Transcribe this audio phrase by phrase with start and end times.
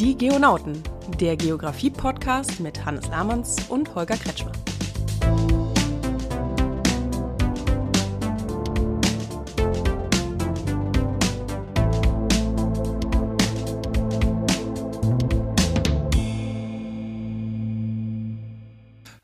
[0.00, 0.82] Die Geonauten,
[1.20, 4.50] der Geografie-Podcast mit Hannes Lahmanns und Holger Kretschmer.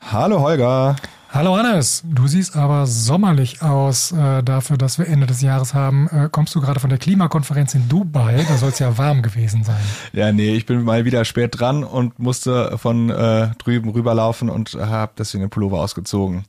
[0.03, 0.97] Hallo Holger.
[1.37, 6.09] Hallo Hannes, du siehst aber sommerlich aus äh, dafür, dass wir Ende des Jahres haben.
[6.09, 8.43] Äh, kommst du gerade von der Klimakonferenz in Dubai?
[8.49, 9.77] Da soll es ja warm gewesen sein.
[10.15, 14.73] Ja, nee, ich bin mal wieder spät dran und musste von äh, drüben rüberlaufen und
[14.77, 16.47] habe deswegen den Pullover ausgezogen.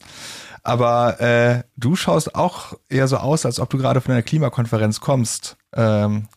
[0.63, 5.01] Aber äh, du schaust auch eher so aus, als ob du gerade von einer Klimakonferenz
[5.01, 5.57] kommst.
[5.75, 6.29] Ähm,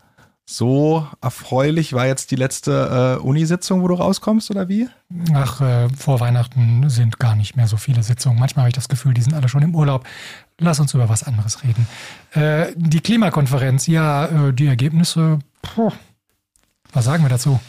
[0.56, 4.88] so erfreulich war jetzt die letzte äh, Unisitzung, wo du rauskommst, oder wie?
[5.32, 8.38] Ach, äh, vor Weihnachten sind gar nicht mehr so viele Sitzungen.
[8.38, 10.04] Manchmal habe ich das Gefühl, die sind alle schon im Urlaub.
[10.58, 11.86] Lass uns über was anderes reden.
[12.32, 15.92] Äh, die Klimakonferenz, ja, äh, die Ergebnisse, puh,
[16.92, 17.60] was sagen wir dazu?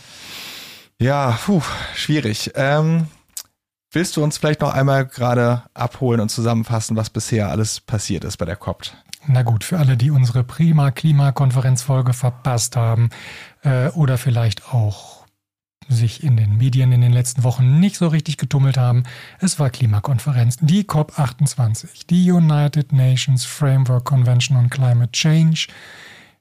[1.00, 1.62] Ja, puh,
[1.96, 2.52] schwierig.
[2.56, 3.08] Ähm,
[3.92, 8.38] willst du uns vielleicht noch einmal gerade abholen und zusammenfassen, was bisher alles passiert ist
[8.38, 8.82] bei der COP?
[9.28, 13.10] Na gut, für alle, die unsere prima Klimakonferenzfolge verpasst haben
[13.64, 15.22] äh, oder vielleicht auch
[15.88, 19.04] sich in den Medien in den letzten Wochen nicht so richtig getummelt haben,
[19.40, 25.68] es war Klimakonferenz, die COP28, die United Nations Framework Convention on Climate Change,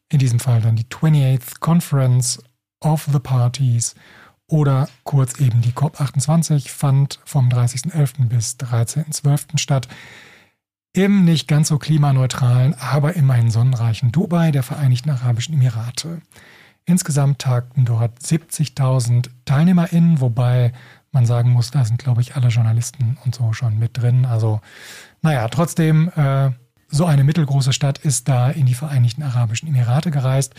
[0.09, 2.43] in diesem Fall dann die 28th Conference
[2.81, 3.95] of the Parties
[4.47, 8.29] oder kurz eben die COP28 fand vom 30.11.
[8.29, 9.59] bis 13.12.
[9.59, 9.89] statt
[10.93, 16.21] im nicht ganz so klimaneutralen, aber immerhin sonnenreichen Dubai der Vereinigten Arabischen Emirate.
[16.85, 20.73] Insgesamt tagten dort 70.000 TeilnehmerInnen, wobei
[21.13, 24.25] man sagen muss, da sind, glaube ich, alle Journalisten und so schon mit drin.
[24.25, 24.61] Also,
[25.23, 26.51] naja, trotzdem, äh,
[26.89, 30.55] so eine mittelgroße Stadt ist da in die Vereinigten Arabischen Emirate gereist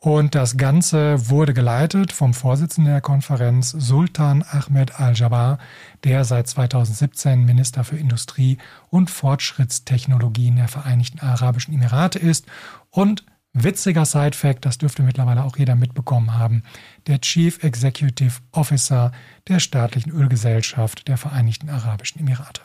[0.00, 5.58] und das Ganze wurde geleitet vom Vorsitzenden der Konferenz, Sultan Ahmed Al-Jabbar,
[6.04, 8.58] der seit 2017 Minister für Industrie
[8.90, 12.46] und Fortschrittstechnologien der Vereinigten Arabischen Emirate ist.
[12.90, 16.62] Und witziger Side-Fact, das dürfte mittlerweile auch jeder mitbekommen haben,
[17.08, 19.10] der Chief Executive Officer
[19.48, 22.62] der staatlichen Ölgesellschaft der Vereinigten Arabischen Emirate.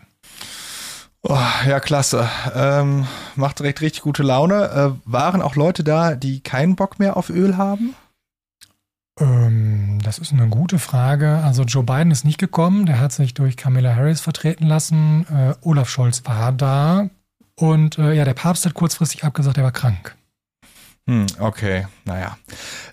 [1.25, 2.29] Oh, ja, klasse.
[2.53, 4.69] Ähm, macht direkt richtig gute Laune.
[4.69, 7.95] Äh, waren auch Leute da, die keinen Bock mehr auf Öl haben?
[9.17, 11.37] Ähm, das ist eine gute Frage.
[11.43, 12.85] Also Joe Biden ist nicht gekommen.
[12.85, 15.25] Der hat sich durch Camilla Harris vertreten lassen.
[15.29, 17.09] Äh, Olaf Scholz war da.
[17.55, 20.15] Und äh, ja, der Papst hat kurzfristig abgesagt, er war krank.
[21.07, 22.37] Hm, okay, naja.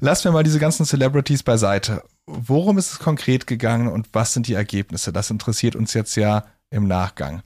[0.01, 2.03] Lassen wir mal diese ganzen Celebrities beiseite.
[2.27, 5.13] Worum ist es konkret gegangen und was sind die Ergebnisse?
[5.13, 7.43] Das interessiert uns jetzt ja im Nachgang.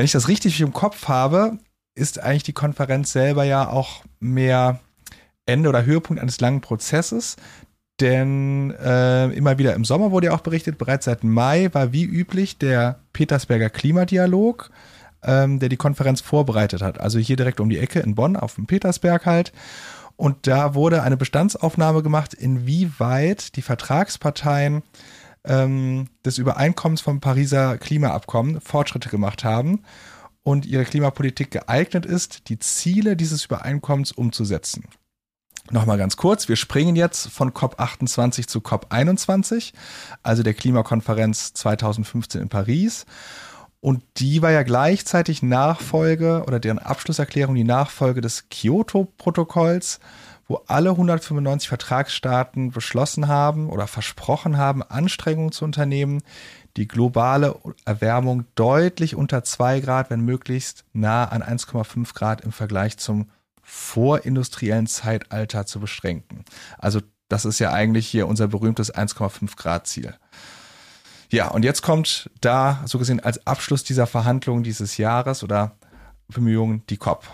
[0.00, 1.58] Wenn ich das richtig im Kopf habe,
[1.94, 4.80] ist eigentlich die Konferenz selber ja auch mehr
[5.44, 7.36] Ende oder Höhepunkt eines langen Prozesses.
[8.00, 12.04] Denn äh, immer wieder im Sommer wurde ja auch berichtet, bereits seit Mai war wie
[12.04, 14.70] üblich der Petersberger Klimadialog,
[15.22, 16.98] ähm, der die Konferenz vorbereitet hat.
[16.98, 19.52] Also hier direkt um die Ecke in Bonn auf dem Petersberg halt.
[20.16, 24.82] Und da wurde eine Bestandsaufnahme gemacht, inwieweit die Vertragsparteien
[25.44, 29.82] ähm, des Übereinkommens vom Pariser Klimaabkommen Fortschritte gemacht haben
[30.42, 34.84] und ihre Klimapolitik geeignet ist, die Ziele dieses Übereinkommens umzusetzen.
[35.70, 39.72] Nochmal ganz kurz, wir springen jetzt von COP28 zu COP21,
[40.22, 43.06] also der Klimakonferenz 2015 in Paris.
[43.80, 50.00] Und die war ja gleichzeitig Nachfolge oder deren Abschlusserklärung die Nachfolge des Kyoto-Protokolls,
[50.50, 56.24] wo alle 195 Vertragsstaaten beschlossen haben oder versprochen haben, Anstrengungen zu unternehmen,
[56.76, 62.98] die globale Erwärmung deutlich unter 2 Grad, wenn möglichst nah an 1,5 Grad im Vergleich
[62.98, 63.30] zum
[63.62, 66.44] vorindustriellen Zeitalter zu beschränken.
[66.78, 70.16] Also das ist ja eigentlich hier unser berühmtes 1,5 Grad Ziel.
[71.28, 75.76] Ja, und jetzt kommt da so gesehen als Abschluss dieser Verhandlungen dieses Jahres oder
[76.26, 77.24] Bemühungen die COP.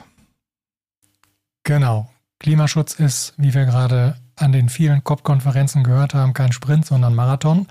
[1.62, 2.10] Genau.
[2.38, 7.66] Klimaschutz ist, wie wir gerade an den vielen COP-Konferenzen gehört haben, kein Sprint, sondern Marathon.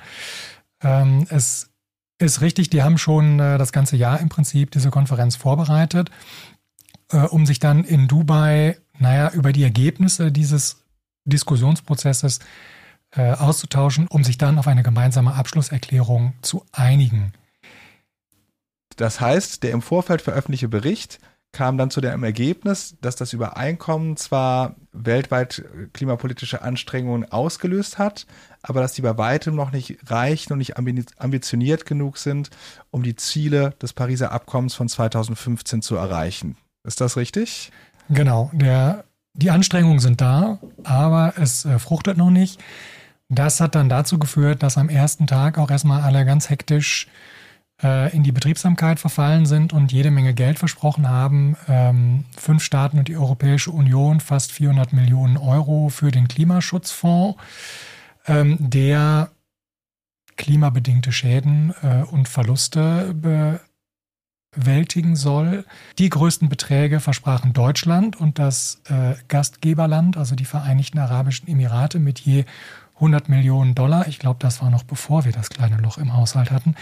[0.81, 1.69] Ähm, es
[2.17, 6.09] ist richtig, die haben schon äh, das ganze Jahr im Prinzip diese Konferenz vorbereitet,
[7.12, 10.83] äh, um sich dann in Dubai, naja, über die Ergebnisse dieses
[11.25, 12.39] Diskussionsprozesses
[13.12, 17.33] äh, auszutauschen, um sich dann auf eine gemeinsame Abschlusserklärung zu einigen.
[18.95, 21.19] Das heißt, der im Vorfeld veröffentlichte Bericht
[21.55, 25.63] kam dann zu dem Ergebnis, dass das Übereinkommen zwar weltweit
[25.93, 28.27] klimapolitische Anstrengungen ausgelöst hat,
[28.61, 32.49] aber dass die bei weitem noch nicht reichen und nicht ambitioniert genug sind,
[32.91, 36.57] um die Ziele des Pariser Abkommens von 2015 zu erreichen.
[36.83, 37.71] Ist das richtig?
[38.09, 42.61] Genau, der, die Anstrengungen sind da, aber es äh, fruchtet noch nicht.
[43.29, 47.34] Das hat dann dazu geführt, dass am ersten Tag auch erstmal alle ganz hektisch äh,
[47.81, 51.57] in die Betriebsamkeit verfallen sind und jede Menge Geld versprochen haben.
[51.68, 57.38] Ähm, fünf Staaten und die Europäische Union fast 400 Millionen Euro für den Klimaschutzfonds,
[58.27, 59.30] ähm, der
[60.38, 63.13] klimabedingte Schäden äh, und Verluste
[64.56, 65.66] bewältigen soll.
[65.98, 72.19] Die größten Beträge versprachen Deutschland und das äh, Gastgeberland, also die Vereinigten Arabischen Emirate mit
[72.19, 72.45] je
[72.95, 74.07] 100 Millionen Dollar.
[74.07, 76.75] Ich glaube, das war noch bevor wir das kleine Loch im Haushalt hatten.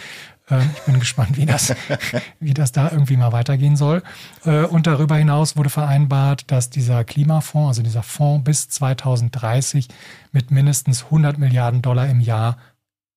[0.50, 1.74] Ähm, ich bin gespannt, wie das,
[2.40, 4.04] wie das da irgendwie mal weitergehen soll.
[4.46, 9.88] Äh, und darüber hinaus wurde vereinbart, dass dieser Klimafonds, also dieser Fonds bis 2030
[10.32, 12.58] mit mindestens 100 Milliarden Dollar im Jahr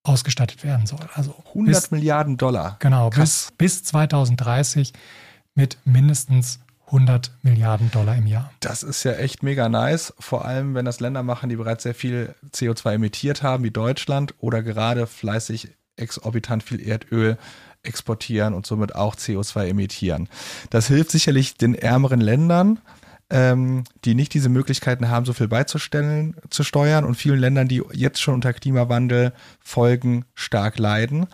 [0.05, 1.01] ausgestattet werden soll.
[1.15, 2.77] Also 100 bis, Milliarden Dollar.
[2.79, 4.93] Genau, bis, bis 2030
[5.55, 8.53] mit mindestens 100 Milliarden Dollar im Jahr.
[8.61, 11.95] Das ist ja echt mega nice, vor allem wenn das Länder machen, die bereits sehr
[11.95, 17.39] viel CO2 emittiert haben, wie Deutschland, oder gerade fleißig exorbitant viel Erdöl
[17.83, 20.29] exportieren und somit auch CO2 emittieren.
[20.71, 22.81] Das hilft sicherlich den ärmeren Ländern,
[23.31, 27.83] ähm, die nicht diese Möglichkeiten haben, so viel beizustellen, zu steuern und vielen Ländern, die
[27.93, 31.27] jetzt schon unter Klimawandel Folgen stark leiden.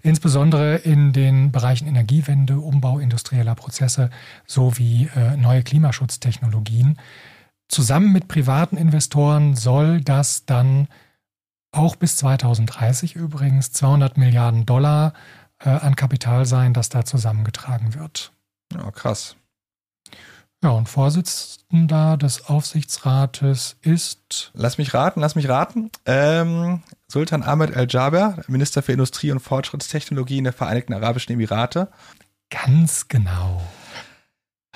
[0.02, 4.10] insbesondere in den Bereichen Energiewende, Umbau industrieller Prozesse
[4.46, 6.98] sowie äh, neue Klimaschutztechnologien.
[7.68, 10.88] Zusammen mit privaten Investoren soll das dann
[11.72, 15.12] auch bis 2030 übrigens 200 Milliarden Dollar
[15.58, 18.32] äh, an Kapital sein, das da zusammengetragen wird.
[18.72, 19.36] Ja, krass.
[20.62, 24.50] Ja, und Vorsitzender des Aufsichtsrates ist.
[24.54, 25.90] Lass mich raten, lass mich raten.
[26.06, 31.88] Ähm, Sultan Ahmed El-Jaber, Minister für Industrie und Fortschrittstechnologie in der Vereinigten Arabischen Emirate.
[32.48, 33.60] Ganz genau.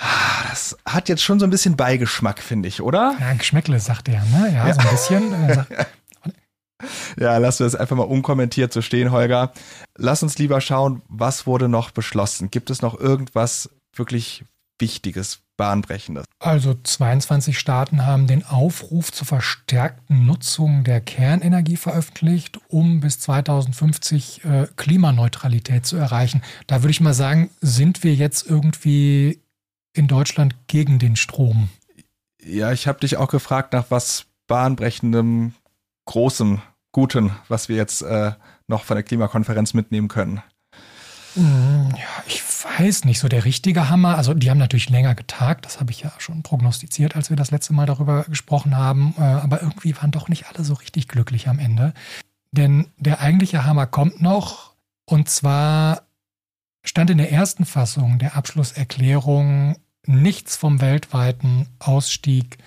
[0.00, 3.14] Ah, das hat jetzt schon so ein bisschen Beigeschmack, finde ich, oder?
[3.20, 4.50] Ja, Geschmäckle, sagt er, ne?
[4.52, 4.74] Ja, ja.
[4.74, 5.66] so ein bisschen.
[7.18, 9.52] Ja, lass wir das einfach mal unkommentiert so stehen, Holger.
[9.98, 12.50] Lass uns lieber schauen, was wurde noch beschlossen?
[12.50, 14.44] Gibt es noch irgendwas wirklich
[14.78, 16.24] Wichtiges, Bahnbrechendes?
[16.38, 24.44] Also 22 Staaten haben den Aufruf zur verstärkten Nutzung der Kernenergie veröffentlicht, um bis 2050
[24.44, 26.42] äh, Klimaneutralität zu erreichen.
[26.66, 29.42] Da würde ich mal sagen, sind wir jetzt irgendwie
[30.00, 31.68] in Deutschland gegen den Strom?
[32.42, 35.54] Ja, ich habe dich auch gefragt nach was bahnbrechendem,
[36.06, 36.60] großem,
[36.90, 38.32] gutem, was wir jetzt äh,
[38.66, 40.42] noch von der Klimakonferenz mitnehmen können.
[41.34, 44.16] Hm, ja, ich weiß nicht, so der richtige Hammer.
[44.16, 47.50] Also die haben natürlich länger getagt, das habe ich ja schon prognostiziert, als wir das
[47.50, 49.14] letzte Mal darüber gesprochen haben.
[49.18, 51.92] Äh, aber irgendwie waren doch nicht alle so richtig glücklich am Ende.
[52.52, 54.74] Denn der eigentliche Hammer kommt noch.
[55.04, 56.02] Und zwar
[56.82, 59.76] stand in der ersten Fassung der Abschlusserklärung
[60.10, 62.58] nichts vom weltweiten Ausstieg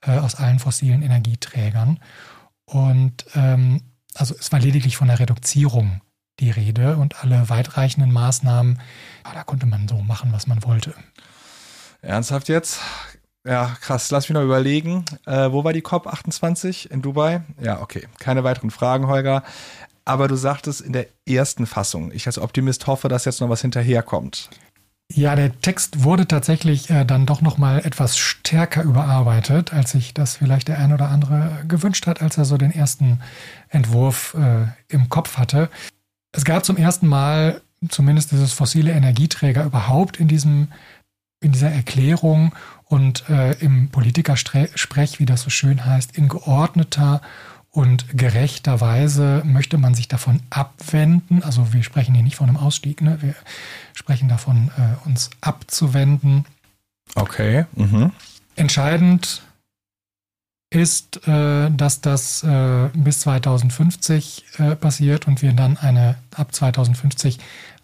[0.00, 2.00] äh, aus allen fossilen Energieträgern.
[2.64, 3.82] Und ähm,
[4.14, 6.00] also es war lediglich von der Reduzierung
[6.40, 8.80] die Rede und alle weitreichenden Maßnahmen,
[9.24, 10.94] ja, da konnte man so machen, was man wollte.
[12.02, 12.80] Ernsthaft jetzt?
[13.46, 14.10] Ja, krass.
[14.10, 15.04] Lass mich noch überlegen.
[15.26, 17.42] Äh, wo war die COP 28 in Dubai?
[17.60, 18.08] Ja, okay.
[18.18, 19.42] Keine weiteren Fragen, Holger.
[20.04, 22.10] Aber du sagtest in der ersten Fassung.
[22.12, 24.50] Ich als Optimist hoffe, dass jetzt noch was hinterherkommt.
[25.16, 30.12] Ja, der Text wurde tatsächlich äh, dann doch noch mal etwas stärker überarbeitet, als sich
[30.12, 33.20] das vielleicht der ein oder andere gewünscht hat, als er so den ersten
[33.68, 35.70] Entwurf äh, im Kopf hatte.
[36.32, 40.68] Es gab zum ersten Mal zumindest dieses fossile Energieträger überhaupt in diesem
[41.40, 42.52] in dieser Erklärung
[42.86, 47.20] und äh, im Politikersprech, wie das so schön heißt, in geordneter
[47.74, 51.42] und gerechter Weise möchte man sich davon abwenden.
[51.42, 53.18] Also wir sprechen hier nicht von einem Ausstieg, ne?
[53.20, 53.34] wir
[53.94, 56.46] sprechen davon, äh, uns abzuwenden.
[57.16, 57.66] Okay.
[57.74, 58.12] Mhm.
[58.54, 59.42] Entscheidend
[60.70, 67.40] ist, äh, dass das äh, bis 2050 äh, passiert und wir dann eine ab 2050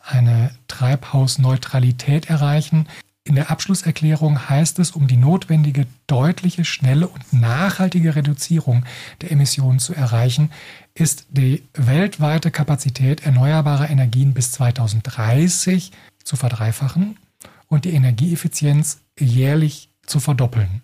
[0.07, 2.87] eine Treibhausneutralität erreichen.
[3.25, 8.85] In der Abschlusserklärung heißt es, um die notwendige, deutliche, schnelle und nachhaltige Reduzierung
[9.21, 10.51] der Emissionen zu erreichen,
[10.95, 15.93] ist die weltweite Kapazität erneuerbarer Energien bis 2030
[16.25, 17.19] zu verdreifachen
[17.67, 20.83] und die Energieeffizienz jährlich zu verdoppeln.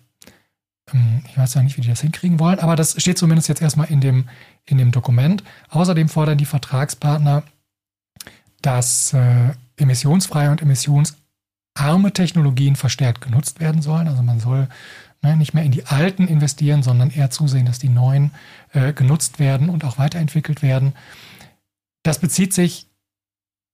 [0.93, 3.61] Ähm, ich weiß ja nicht, wie die das hinkriegen wollen, aber das steht zumindest jetzt
[3.61, 4.29] erstmal in dem,
[4.65, 5.43] in dem Dokument.
[5.69, 7.43] Außerdem fordern die Vertragspartner,
[8.61, 10.61] dass äh, emissionsfreie und
[11.77, 14.07] emissionsarme Technologien verstärkt genutzt werden sollen.
[14.07, 14.67] Also man soll
[15.21, 18.31] ne, nicht mehr in die alten investieren, sondern eher zusehen, dass die neuen
[18.73, 20.93] äh, genutzt werden und auch weiterentwickelt werden.
[22.03, 22.87] Das bezieht sich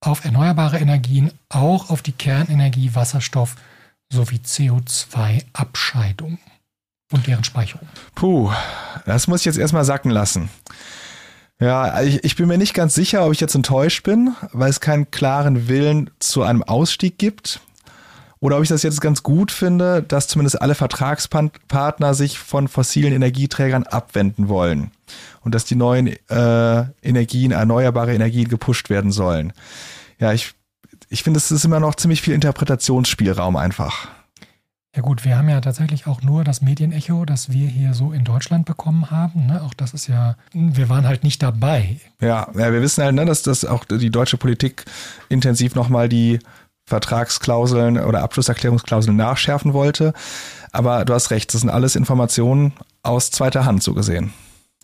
[0.02, 3.56] auf erneuerbare Energien, auch auf die Kernenergie, Wasserstoff
[4.12, 6.40] sowie CO2-Abscheidung
[7.12, 7.88] und deren Speicherung.
[8.16, 8.52] Puh,
[9.06, 10.50] das muss ich jetzt erstmal sacken lassen.
[11.60, 14.82] Ja, ich, ich bin mir nicht ganz sicher, ob ich jetzt enttäuscht bin, weil es
[14.82, 17.62] keinen klaren Willen zu einem Ausstieg gibt.
[18.44, 23.14] Oder ob ich das jetzt ganz gut finde, dass zumindest alle Vertragspartner sich von fossilen
[23.14, 24.92] Energieträgern abwenden wollen
[25.46, 29.54] und dass die neuen äh, Energien, erneuerbare Energien gepusht werden sollen.
[30.20, 30.56] Ja, ich,
[31.08, 34.10] ich finde, es ist immer noch ziemlich viel Interpretationsspielraum einfach.
[34.94, 38.26] Ja gut, wir haben ja tatsächlich auch nur das Medienecho, das wir hier so in
[38.26, 39.48] Deutschland bekommen haben.
[39.48, 39.64] Ne?
[39.64, 41.98] Auch das ist ja, wir waren halt nicht dabei.
[42.20, 44.86] Ja, ja wir wissen halt, ne, dass das auch die deutsche Politik
[45.30, 46.40] intensiv nochmal die
[46.86, 50.14] Vertragsklauseln oder Abschlusserklärungsklauseln nachschärfen wollte.
[50.72, 52.74] Aber du hast recht, das sind alles Informationen
[53.04, 54.34] aus zweiter Hand so gesehen.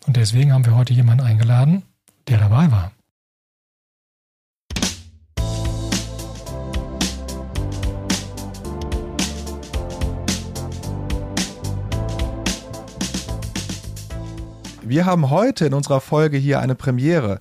[0.06, 1.82] Und deswegen haben wir heute jemanden eingeladen,
[2.28, 2.92] der dabei war.
[14.82, 17.40] Wir haben heute in unserer Folge hier eine Premiere.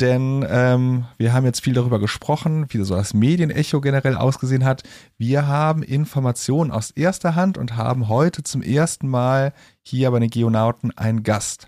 [0.00, 4.84] Denn ähm, wir haben jetzt viel darüber gesprochen, wie so das Medienecho generell ausgesehen hat.
[5.16, 9.52] Wir haben Informationen aus erster Hand und haben heute zum ersten Mal
[9.82, 11.66] hier bei den Geonauten einen Gast.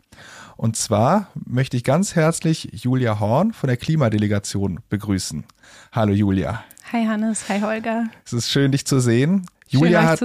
[0.57, 5.45] Und zwar möchte ich ganz herzlich Julia Horn von der Klimadelegation begrüßen.
[5.91, 6.63] Hallo Julia.
[6.93, 8.05] Hi Hannes, hi Holger.
[8.25, 9.47] Es ist schön, dich zu sehen.
[9.67, 10.21] Julia hat,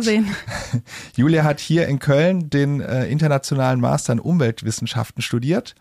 [1.16, 5.76] Julia hat hier in Köln den äh, internationalen Master in Umweltwissenschaften studiert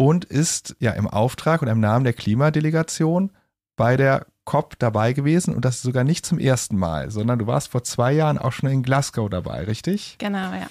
[0.00, 3.32] und ist ja im Auftrag und im Namen der Klimadelegation
[3.76, 7.68] bei der COP dabei gewesen und das sogar nicht zum ersten Mal, sondern du warst
[7.68, 10.16] vor zwei Jahren auch schon in Glasgow dabei, richtig?
[10.16, 10.68] Genau, ja.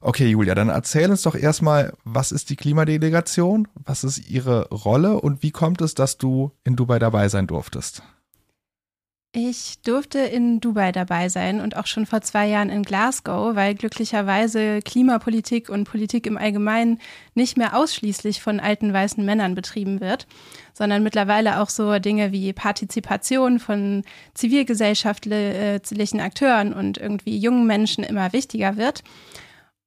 [0.00, 5.20] Okay, Julia, dann erzähl uns doch erstmal, was ist die Klimadelegation, was ist ihre Rolle
[5.20, 8.04] und wie kommt es, dass du in Dubai dabei sein durftest?
[9.34, 13.74] Ich durfte in Dubai dabei sein und auch schon vor zwei Jahren in Glasgow, weil
[13.74, 16.98] glücklicherweise Klimapolitik und Politik im Allgemeinen
[17.34, 20.26] nicht mehr ausschließlich von alten weißen Männern betrieben wird,
[20.74, 28.34] sondern mittlerweile auch so Dinge wie Partizipation von zivilgesellschaftlichen Akteuren und irgendwie jungen Menschen immer
[28.34, 29.02] wichtiger wird.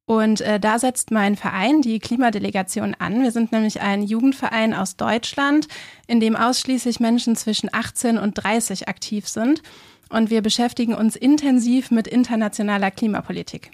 [0.07, 3.23] Und äh, da setzt mein Verein, die Klimadelegation, an.
[3.23, 5.67] Wir sind nämlich ein Jugendverein aus Deutschland,
[6.05, 9.63] in dem ausschließlich Menschen zwischen 18 und 30 aktiv sind.
[10.09, 13.71] Und wir beschäftigen uns intensiv mit internationaler Klimapolitik.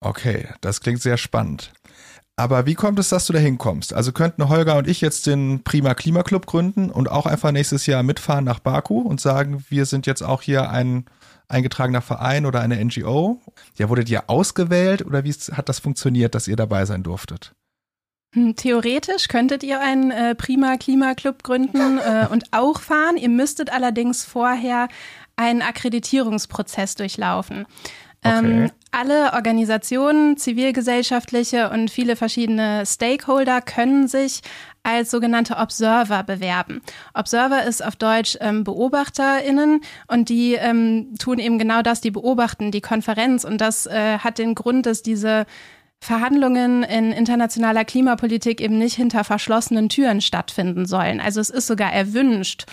[0.00, 1.72] Okay, das klingt sehr spannend.
[2.38, 3.94] Aber wie kommt es, dass du da hinkommst?
[3.94, 8.02] Also könnten Holger und ich jetzt den Prima Klimaclub gründen und auch einfach nächstes Jahr
[8.02, 11.06] mitfahren nach Baku und sagen, wir sind jetzt auch hier ein
[11.48, 13.40] eingetragener Verein oder eine NGO?
[13.76, 17.52] Ja, wurdet ihr ausgewählt oder wie hat das funktioniert, dass ihr dabei sein durftet?
[18.34, 23.16] Hm, theoretisch könntet ihr einen äh, prima Klimaclub gründen äh, und auch fahren.
[23.16, 24.88] Ihr müsstet allerdings vorher
[25.36, 27.66] einen Akkreditierungsprozess durchlaufen.
[28.24, 28.72] Ähm, okay.
[28.90, 34.40] alle Organisationen, zivilgesellschaftliche und viele verschiedene Stakeholder können sich
[34.86, 36.80] als sogenannte Observer bewerben.
[37.12, 42.70] Observer ist auf Deutsch ähm, BeobachterInnen und die ähm, tun eben genau das, die beobachten
[42.70, 45.44] die Konferenz und das äh, hat den Grund, dass diese
[45.98, 51.20] Verhandlungen in internationaler Klimapolitik eben nicht hinter verschlossenen Türen stattfinden sollen.
[51.20, 52.66] Also es ist sogar erwünscht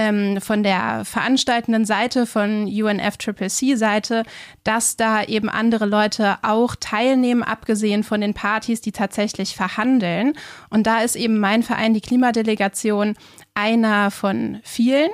[0.00, 4.22] ähm, von der veranstaltenden Seite, von UNFCCC-Seite,
[4.64, 10.32] dass da eben andere Leute auch teilnehmen, abgesehen von den Partys, die tatsächlich verhandeln.
[10.70, 13.14] Und da ist eben mein Verein, die Klimadelegation,
[13.54, 15.10] einer von vielen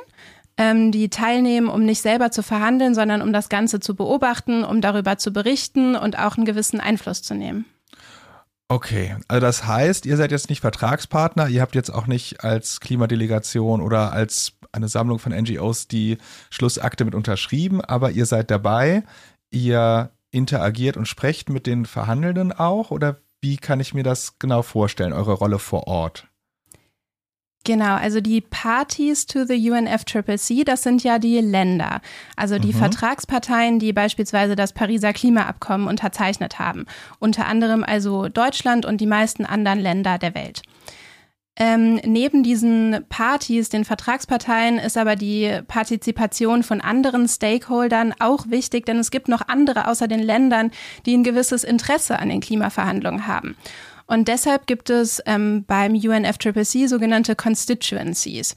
[0.58, 4.80] ähm, die teilnehmen, um nicht selber zu verhandeln, sondern um das Ganze zu beobachten, um
[4.80, 7.66] darüber zu berichten und auch einen gewissen Einfluss zu nehmen.
[8.68, 12.80] Okay, also das heißt, ihr seid jetzt nicht Vertragspartner, ihr habt jetzt auch nicht als
[12.80, 16.18] Klimadelegation oder als eine Sammlung von NGOs die
[16.50, 19.04] Schlussakte mit unterschrieben, aber ihr seid dabei,
[19.50, 24.62] ihr interagiert und sprecht mit den Verhandelnden auch oder wie kann ich mir das genau
[24.62, 26.26] vorstellen, eure Rolle vor Ort?
[27.66, 32.00] Genau, also die Parties to the UNFCCC, das sind ja die Länder,
[32.36, 32.78] also die mhm.
[32.78, 36.86] Vertragsparteien, die beispielsweise das Pariser Klimaabkommen unterzeichnet haben.
[37.18, 40.62] Unter anderem also Deutschland und die meisten anderen Länder der Welt.
[41.58, 48.86] Ähm, neben diesen Partys, den Vertragsparteien, ist aber die Partizipation von anderen Stakeholdern auch wichtig,
[48.86, 50.70] denn es gibt noch andere außer den Ländern,
[51.04, 53.56] die ein gewisses Interesse an den Klimaverhandlungen haben.
[54.06, 58.54] Und deshalb gibt es ähm, beim UNFCCC sogenannte Constituencies.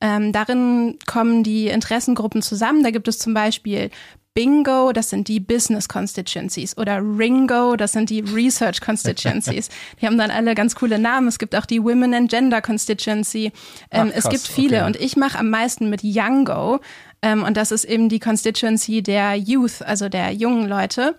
[0.00, 2.82] Ähm, darin kommen die Interessengruppen zusammen.
[2.82, 3.90] Da gibt es zum Beispiel
[4.32, 9.68] Bingo, das sind die Business Constituencies oder Ringo, das sind die Research Constituencies.
[10.00, 11.26] die haben dann alle ganz coole Namen.
[11.26, 13.52] Es gibt auch die Women and Gender Constituency.
[13.90, 14.86] Ähm, Ach, es gibt viele okay.
[14.86, 16.78] und ich mache am meisten mit Youngo
[17.22, 21.16] ähm, und das ist eben die Constituency der Youth, also der jungen Leute.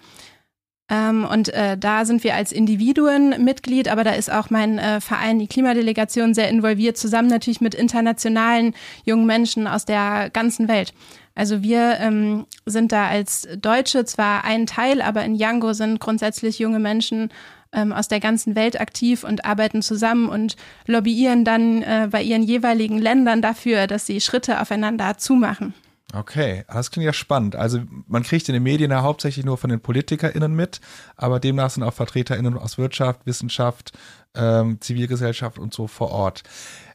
[0.92, 5.00] Ähm, und äh, da sind wir als Individuen Mitglied, aber da ist auch mein äh,
[5.00, 10.94] Verein, die Klimadelegation, sehr involviert, zusammen natürlich mit internationalen jungen Menschen aus der ganzen Welt.
[11.34, 16.60] Also wir ähm, sind da als Deutsche zwar ein Teil, aber in Yango sind grundsätzlich
[16.60, 17.32] junge Menschen
[17.72, 20.58] ähm, aus der ganzen Welt aktiv und arbeiten zusammen und
[20.88, 25.74] lobbyieren dann äh, bei ihren jeweiligen Ländern dafür, dass sie Schritte aufeinander zumachen.
[26.14, 27.56] Okay, das klingt ja spannend.
[27.56, 30.82] Also man kriegt in den Medien ja hauptsächlich nur von den PolitikerInnen mit,
[31.16, 33.98] aber demnach sind auch VertreterInnen aus Wirtschaft, Wissenschaft,
[34.36, 36.44] ähm, Zivilgesellschaft und so vor Ort.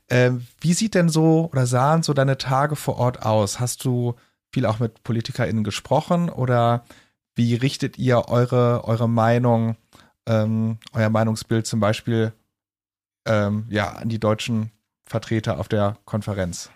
[0.09, 3.59] Ähm, wie sieht denn so oder sahen so deine Tage vor Ort aus?
[3.59, 4.15] Hast du
[4.53, 6.85] viel auch mit PolitikerInnen gesprochen oder
[7.35, 9.77] wie richtet ihr eure, eure Meinung,
[10.27, 12.33] ähm, euer Meinungsbild zum Beispiel
[13.27, 14.71] ähm, ja, an die deutschen
[15.07, 16.71] Vertreter auf der Konferenz?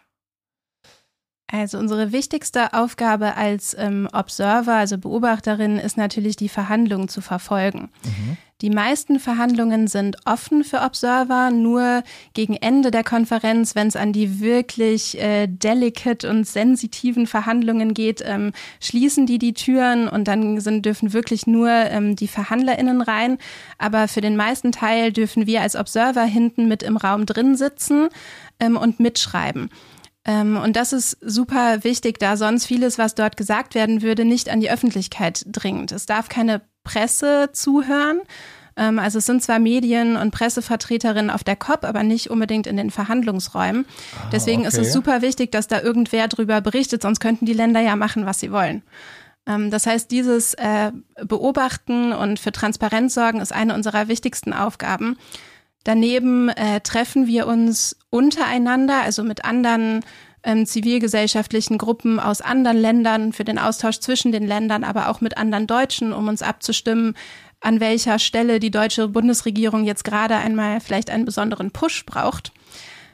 [1.52, 7.90] Also unsere wichtigste Aufgabe als ähm, Observer, also Beobachterin, ist natürlich die Verhandlungen zu verfolgen.
[8.04, 8.36] Mhm.
[8.60, 12.02] Die meisten Verhandlungen sind offen für Observer, nur
[12.34, 18.22] gegen Ende der Konferenz, wenn es an die wirklich äh, delicate und sensitiven Verhandlungen geht,
[18.24, 23.38] ähm, schließen die die Türen und dann sind, dürfen wirklich nur ähm, die VerhandlerInnen rein.
[23.78, 28.08] Aber für den meisten Teil dürfen wir als Observer hinten mit im Raum drin sitzen
[28.60, 29.70] ähm, und mitschreiben.
[30.24, 34.50] Ähm, und das ist super wichtig, da sonst vieles, was dort gesagt werden würde, nicht
[34.50, 35.92] an die Öffentlichkeit dringt.
[35.92, 38.20] Es darf keine Presse zuhören.
[38.76, 42.76] Ähm, also es sind zwar Medien und Pressevertreterinnen auf der COP, aber nicht unbedingt in
[42.76, 43.86] den Verhandlungsräumen.
[44.16, 44.68] Ah, Deswegen okay.
[44.68, 48.26] ist es super wichtig, dass da irgendwer drüber berichtet, sonst könnten die Länder ja machen,
[48.26, 48.82] was sie wollen.
[49.46, 50.92] Ähm, das heißt, dieses äh,
[51.24, 55.16] Beobachten und für Transparenz sorgen ist eine unserer wichtigsten Aufgaben.
[55.84, 60.04] Daneben äh, treffen wir uns untereinander, also mit anderen
[60.42, 65.36] ähm, zivilgesellschaftlichen Gruppen aus anderen Ländern für den Austausch zwischen den Ländern, aber auch mit
[65.36, 67.14] anderen Deutschen, um uns abzustimmen,
[67.60, 72.52] an welcher Stelle die deutsche Bundesregierung jetzt gerade einmal vielleicht einen besonderen Push braucht.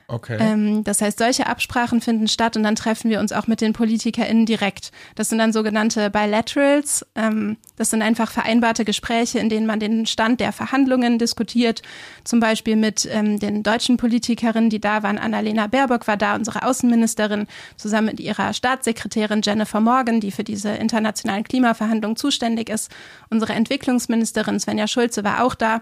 [0.09, 0.37] Okay.
[0.39, 3.73] Ähm, das heißt, solche Absprachen finden statt und dann treffen wir uns auch mit den
[3.73, 4.93] PolitikerInnen direkt.
[5.17, 7.05] Das sind dann sogenannte Bilaterals.
[7.17, 11.83] Ähm, das sind einfach vereinbarte Gespräche, in denen man den Stand der Verhandlungen diskutiert.
[12.23, 15.19] Zum Beispiel mit ähm, den deutschen Politikerinnen, die da waren.
[15.19, 20.71] Annalena Baerbock war da, unsere Außenministerin, zusammen mit ihrer Staatssekretärin Jennifer Morgan, die für diese
[20.71, 22.93] internationalen Klimaverhandlungen zuständig ist.
[23.29, 25.81] Unsere Entwicklungsministerin Svenja Schulze war auch da.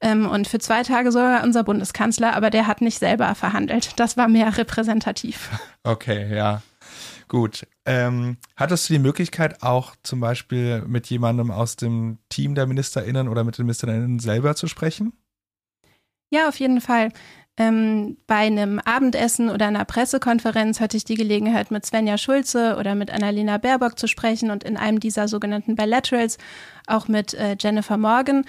[0.00, 3.98] Ähm, und für zwei Tage sogar unser Bundeskanzler, aber der hat nicht selber verhandelt.
[3.98, 5.50] Das war mehr repräsentativ.
[5.84, 6.62] Okay, ja.
[7.28, 7.66] Gut.
[7.84, 13.28] Ähm, hattest du die Möglichkeit, auch zum Beispiel mit jemandem aus dem Team der MinisterInnen
[13.28, 15.12] oder mit den MinisterInnen selber zu sprechen?
[16.30, 17.10] Ja, auf jeden Fall.
[17.58, 22.94] Ähm, bei einem Abendessen oder einer Pressekonferenz hatte ich die Gelegenheit, mit Svenja Schulze oder
[22.94, 26.36] mit Annalena Baerbock zu sprechen und in einem dieser sogenannten Bilaterals
[26.86, 28.44] auch mit äh, Jennifer Morgan.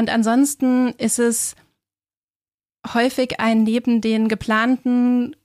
[0.00, 1.54] Und ansonsten ist es
[2.94, 5.36] häufig ein neben den geplanten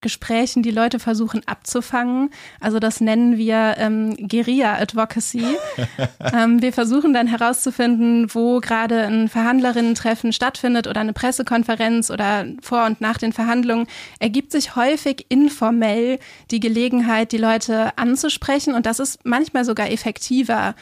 [0.00, 2.30] Gesprächen die Leute versuchen abzufangen.
[2.58, 5.44] Also das nennen wir ähm, Guerilla Advocacy.
[6.32, 12.86] ähm, wir versuchen dann herauszufinden, wo gerade ein Verhandlerinnen-Treffen stattfindet oder eine Pressekonferenz oder vor
[12.86, 13.88] und nach den Verhandlungen.
[14.20, 16.18] Ergibt sich häufig informell
[16.50, 20.74] die Gelegenheit, die Leute anzusprechen und das ist manchmal sogar effektiver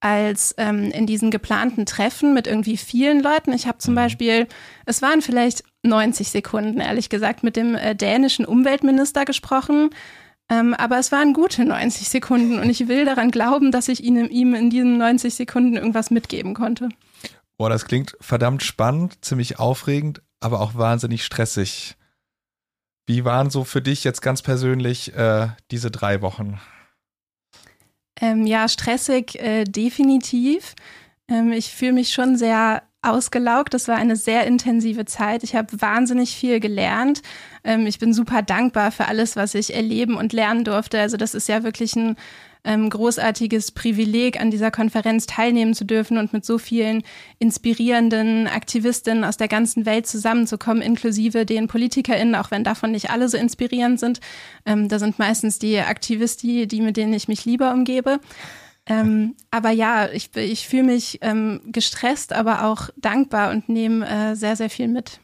[0.00, 3.52] als ähm, in diesen geplanten Treffen mit irgendwie vielen Leuten.
[3.52, 3.96] Ich habe zum mhm.
[3.96, 4.48] Beispiel,
[4.86, 9.90] es waren vielleicht 90 Sekunden, ehrlich gesagt, mit dem äh, dänischen Umweltminister gesprochen.
[10.50, 14.16] Ähm, aber es waren gute 90 Sekunden und ich will daran glauben, dass ich ihm,
[14.16, 16.88] ihm in diesen 90 Sekunden irgendwas mitgeben konnte.
[17.56, 21.96] Boah, das klingt verdammt spannend, ziemlich aufregend, aber auch wahnsinnig stressig.
[23.06, 26.58] Wie waren so für dich jetzt ganz persönlich äh, diese drei Wochen?
[28.20, 30.74] Ähm, ja, stressig äh, definitiv.
[31.28, 33.72] Ähm, ich fühle mich schon sehr ausgelaugt.
[33.72, 35.42] Das war eine sehr intensive Zeit.
[35.42, 37.22] Ich habe wahnsinnig viel gelernt.
[37.64, 41.00] Ähm, ich bin super dankbar für alles, was ich erleben und lernen durfte.
[41.00, 42.16] Also das ist ja wirklich ein
[42.64, 47.02] ähm, großartiges Privileg, an dieser Konferenz teilnehmen zu dürfen und mit so vielen
[47.38, 53.28] inspirierenden Aktivistinnen aus der ganzen Welt zusammenzukommen, inklusive den PolitikerInnen, auch wenn davon nicht alle
[53.28, 54.20] so inspirierend sind.
[54.66, 58.20] Ähm, da sind meistens die Aktivisten, die, mit denen ich mich lieber umgebe.
[58.86, 64.34] Ähm, aber ja, ich, ich fühle mich ähm, gestresst, aber auch dankbar und nehme äh,
[64.34, 65.20] sehr, sehr viel mit.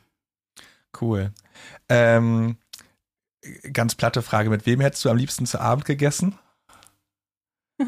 [1.00, 1.32] Cool.
[1.88, 2.56] Ähm,
[3.72, 6.38] ganz platte Frage, mit wem hättest du am liebsten zu Abend gegessen?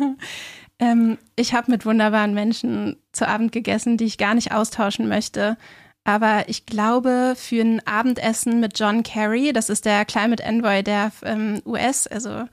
[0.79, 5.57] ähm, ich habe mit wunderbaren Menschen zu Abend gegessen, die ich gar nicht austauschen möchte.
[6.05, 11.13] Aber ich glaube, für ein Abendessen mit John Kerry, das ist der Climate Envoy der
[11.23, 12.45] ähm, US, also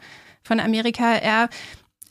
[0.43, 1.49] von Amerika, er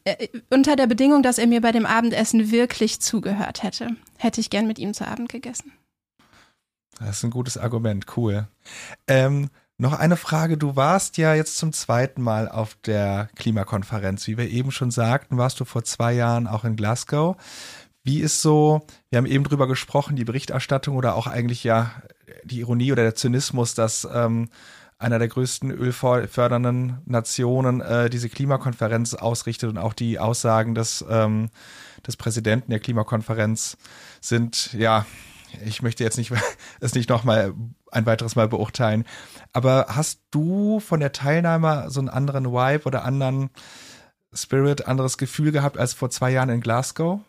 [0.04, 4.50] äh, unter der Bedingung, dass er mir bei dem Abendessen wirklich zugehört hätte, hätte ich
[4.50, 5.72] gern mit ihm zu Abend gegessen.
[6.98, 8.46] Das ist ein gutes Argument, cool.
[9.08, 10.56] Ähm, noch eine Frage.
[10.56, 14.26] Du warst ja jetzt zum zweiten Mal auf der Klimakonferenz.
[14.26, 17.36] Wie wir eben schon sagten, warst du vor zwei Jahren auch in Glasgow.
[18.04, 21.90] Wie ist so, wir haben eben drüber gesprochen, die Berichterstattung oder auch eigentlich ja
[22.44, 24.50] die Ironie oder der Zynismus, dass ähm,
[24.98, 31.50] einer der größten ölfördernden Nationen äh, diese Klimakonferenz ausrichtet und auch die Aussagen des, ähm,
[32.06, 33.76] des Präsidenten der Klimakonferenz
[34.20, 35.06] sind, ja,
[35.64, 36.32] ich möchte jetzt nicht
[36.80, 37.54] es nicht noch mal
[37.90, 39.04] ein weiteres Mal beurteilen.
[39.52, 43.50] Aber hast du von der Teilnahme so einen anderen Vibe oder anderen
[44.32, 47.20] Spirit, anderes Gefühl gehabt als vor zwei Jahren in Glasgow?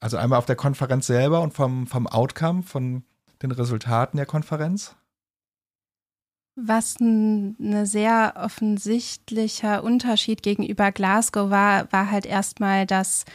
[0.00, 3.04] Also einmal auf der Konferenz selber und vom, vom Outcome, von
[3.42, 4.94] den Resultaten der Konferenz?
[6.58, 13.26] Was ein ne sehr offensichtlicher Unterschied gegenüber Glasgow war, war halt erstmal, dass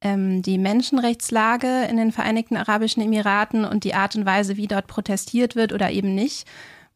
[0.00, 4.86] ähm, die Menschenrechtslage in den Vereinigten Arabischen Emiraten und die Art und Weise, wie dort
[4.86, 6.46] protestiert wird oder eben nicht.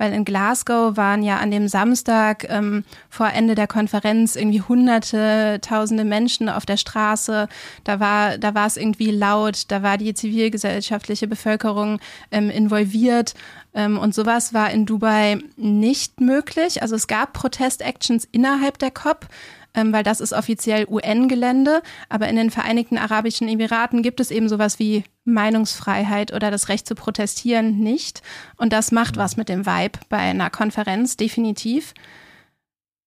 [0.00, 5.58] Weil in Glasgow waren ja an dem Samstag ähm, vor Ende der Konferenz irgendwie hunderte,
[5.60, 7.48] tausende Menschen auf der Straße.
[7.84, 13.34] Da war, da war es irgendwie laut, da war die zivilgesellschaftliche Bevölkerung ähm, involviert.
[13.74, 16.80] Ähm, und sowas war in Dubai nicht möglich.
[16.80, 19.28] Also es gab Protestactions innerhalb der COP
[19.74, 21.82] ähm, weil das ist offiziell UN-Gelände.
[22.08, 26.86] Aber in den Vereinigten Arabischen Emiraten gibt es eben sowas wie Meinungsfreiheit oder das Recht
[26.86, 28.22] zu protestieren nicht.
[28.56, 31.94] Und das macht was mit dem Vibe bei einer Konferenz, definitiv.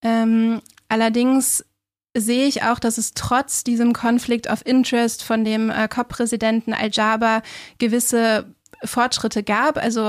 [0.04, 1.66] Ähm, allerdings
[2.16, 7.42] sehe ich auch, dass es trotz diesem Conflict of Interest von dem äh, COP-Präsidenten Al-Jaber
[7.80, 8.46] gewisse
[8.84, 9.78] Fortschritte gab.
[9.78, 10.04] Also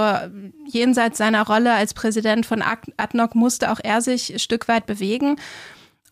[0.67, 5.37] jenseits seiner Rolle als Präsident von ADNOC musste auch er sich ein Stück weit bewegen.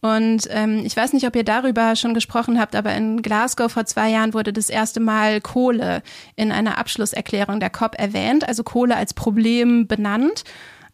[0.02, 3.86] Und ähm, ich weiß nicht, ob ihr darüber schon gesprochen habt, aber in Glasgow vor
[3.86, 6.02] zwei Jahren wurde das erste Mal Kohle
[6.34, 10.42] in einer Abschlusserklärung der COP erwähnt, also Kohle als Problem benannt.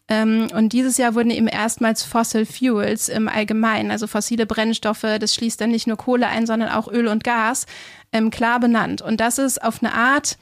[0.08, 5.34] Ähm, und dieses Jahr wurden eben erstmals Fossil Fuels im Allgemeinen, also fossile Brennstoffe, das
[5.34, 7.64] schließt dann nicht nur Kohle ein, sondern auch Öl und Gas,
[8.12, 9.00] ähm, klar benannt.
[9.00, 10.36] Und das ist auf eine Art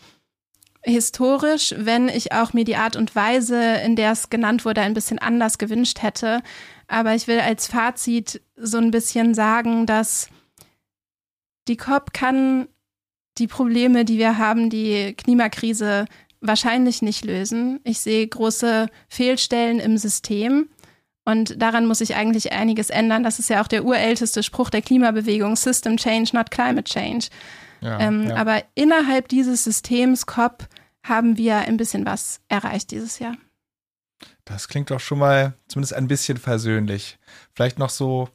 [0.82, 4.94] historisch, wenn ich auch mir die Art und Weise, in der es genannt wurde, ein
[4.94, 6.42] bisschen anders gewünscht hätte.
[6.88, 10.28] Aber ich will als Fazit so ein bisschen sagen, dass
[11.68, 12.68] die COP kann
[13.38, 16.06] die Probleme, die wir haben, die Klimakrise
[16.40, 17.80] wahrscheinlich nicht lösen.
[17.84, 20.68] Ich sehe große Fehlstellen im System.
[21.24, 23.24] Und daran muss sich eigentlich einiges ändern.
[23.24, 27.26] Das ist ja auch der urälteste Spruch der Klimabewegung, System Change, not Climate Change.
[27.80, 28.36] Ja, ähm, ja.
[28.36, 30.68] Aber innerhalb dieses Systems COP
[31.02, 33.36] haben wir ein bisschen was erreicht dieses Jahr.
[34.46, 37.18] Das klingt doch schon mal zumindest ein bisschen versöhnlich.
[37.54, 38.30] Vielleicht noch so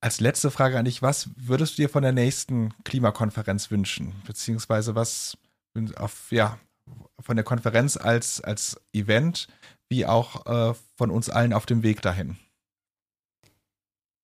[0.00, 4.14] als letzte Frage an dich, was würdest du dir von der nächsten Klimakonferenz wünschen?
[4.26, 5.36] Beziehungsweise was
[5.96, 6.58] auf, ja,
[7.20, 9.46] von der Konferenz als, als Event,
[9.90, 12.38] wie auch äh, von uns allen auf dem Weg dahin?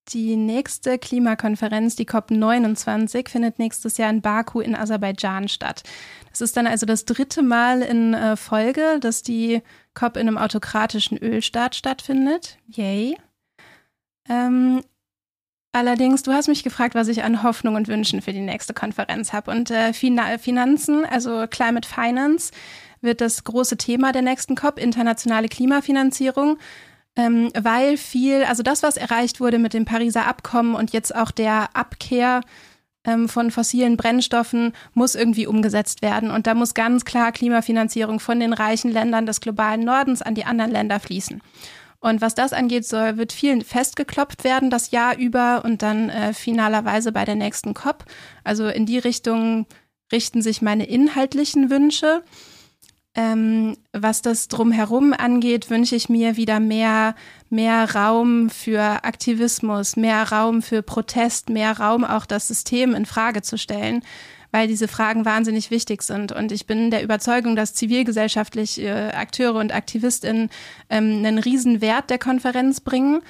[0.08, 5.84] Die nächste Klimakonferenz, die COP29, findet nächstes Jahr in Baku in Aserbaidschan statt.
[6.30, 9.62] Das ist dann also das dritte Mal in äh, Folge, dass die
[9.94, 12.58] COP in einem autokratischen Ölstaat stattfindet.
[12.66, 13.16] Yay.
[14.28, 14.82] Ähm,
[15.70, 19.32] allerdings, du hast mich gefragt, was ich an Hoffnung und Wünschen für die nächste Konferenz
[19.32, 19.52] habe.
[19.52, 22.50] Und äh, Finanzen, also Climate Finance,
[23.00, 26.58] wird das große Thema der nächsten COP, internationale Klimafinanzierung.
[27.14, 31.30] Ähm, weil viel, also das, was erreicht wurde mit dem Pariser Abkommen und jetzt auch
[31.30, 32.40] der Abkehr
[33.04, 36.30] ähm, von fossilen Brennstoffen muss irgendwie umgesetzt werden.
[36.30, 40.44] Und da muss ganz klar Klimafinanzierung von den reichen Ländern des globalen Nordens an die
[40.44, 41.42] anderen Länder fließen.
[42.00, 46.34] Und was das angeht, soll, wird viel festgeklopft werden das Jahr über und dann äh,
[46.34, 48.04] finalerweise bei der nächsten COP.
[48.42, 49.66] Also in die Richtung
[50.10, 52.24] richten sich meine inhaltlichen Wünsche.
[53.14, 57.14] Ähm, was das drumherum angeht, wünsche ich mir wieder mehr,
[57.50, 63.42] mehr Raum für Aktivismus, mehr Raum für Protest, mehr Raum auch das System in Frage
[63.42, 64.02] zu stellen,
[64.50, 66.32] weil diese Fragen wahnsinnig wichtig sind.
[66.32, 70.48] Und ich bin der Überzeugung, dass zivilgesellschaftliche äh, Akteure und AktivistInnen
[70.88, 73.20] ähm, einen riesen Wert der Konferenz bringen.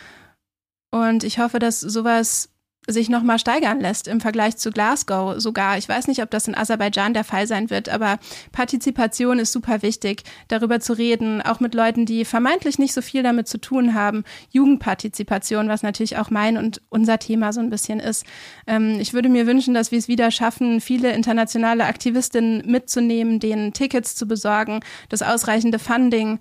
[0.93, 2.52] Und ich hoffe, dass sowas
[2.89, 5.79] sich nochmal steigern lässt im Vergleich zu Glasgow sogar.
[5.79, 8.19] Ich weiß nicht, ob das in Aserbaidschan der Fall sein wird, aber
[8.51, 13.23] Partizipation ist super wichtig, darüber zu reden, auch mit Leuten, die vermeintlich nicht so viel
[13.23, 14.25] damit zu tun haben.
[14.51, 18.27] Jugendpartizipation, was natürlich auch mein und unser Thema so ein bisschen ist.
[18.67, 23.73] Ähm, ich würde mir wünschen, dass wir es wieder schaffen, viele internationale Aktivistinnen mitzunehmen, denen
[23.73, 26.41] Tickets zu besorgen, das ausreichende Funding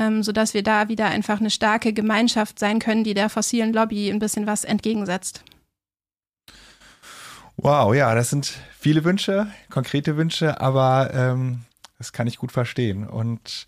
[0.00, 4.08] ähm, sodass wir da wieder einfach eine starke Gemeinschaft sein können, die der fossilen Lobby
[4.10, 5.42] ein bisschen was entgegensetzt.
[7.60, 8.46] Wow, ja, das sind
[8.78, 11.64] viele Wünsche, konkrete Wünsche, aber ähm,
[11.98, 13.04] das kann ich gut verstehen.
[13.04, 13.66] Und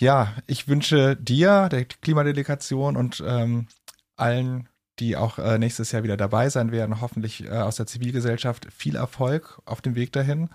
[0.00, 3.66] ja, ich wünsche dir, der Klimadelegation und ähm,
[4.14, 4.68] allen,
[5.00, 8.94] die auch äh, nächstes Jahr wieder dabei sein werden, hoffentlich äh, aus der Zivilgesellschaft, viel
[8.94, 10.48] Erfolg auf dem Weg dahin.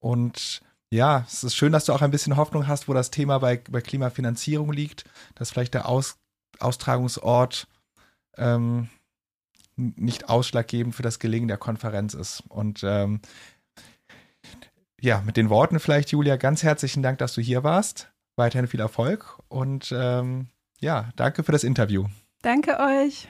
[0.00, 3.38] Und ja, es ist schön, dass du auch ein bisschen Hoffnung hast, wo das Thema
[3.38, 6.18] bei, bei Klimafinanzierung liegt, dass vielleicht der Aus,
[6.58, 7.68] Austragungsort
[8.36, 8.90] ähm,
[9.80, 12.42] nicht ausschlaggebend für das Gelingen der Konferenz ist.
[12.48, 13.20] Und ähm,
[15.00, 18.12] ja, mit den Worten vielleicht, Julia, ganz herzlichen Dank, dass du hier warst.
[18.36, 20.46] Weiterhin viel Erfolg und ähm,
[20.80, 22.06] ja, danke für das Interview.
[22.42, 23.28] Danke euch.